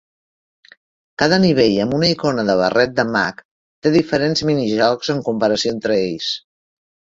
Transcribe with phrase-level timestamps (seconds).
[1.21, 3.45] Cada nivell amb una icona de barret de mag
[3.87, 6.35] té diferents mini-jocs en comparació entre ells.